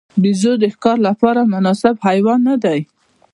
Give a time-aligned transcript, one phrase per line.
[0.21, 2.79] بیزو د ښکار لپاره مناسب حیوان نه دی.